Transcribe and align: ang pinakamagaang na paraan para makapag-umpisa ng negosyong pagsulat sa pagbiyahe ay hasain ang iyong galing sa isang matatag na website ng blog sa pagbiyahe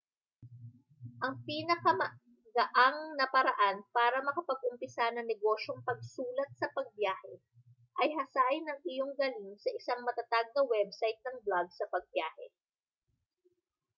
ang 1.25 1.35
pinakamagaang 1.47 2.97
na 3.21 3.25
paraan 3.35 3.77
para 3.97 4.17
makapag-umpisa 4.27 5.05
ng 5.13 5.29
negosyong 5.33 5.81
pagsulat 5.89 6.49
sa 6.59 6.67
pagbiyahe 6.75 7.35
ay 8.01 8.09
hasain 8.19 8.65
ang 8.67 8.79
iyong 8.91 9.13
galing 9.19 9.51
sa 9.63 9.69
isang 9.79 10.01
matatag 10.07 10.45
na 10.57 10.61
website 10.73 11.19
ng 11.21 11.37
blog 11.45 11.67
sa 11.79 11.85
pagbiyahe 11.93 12.47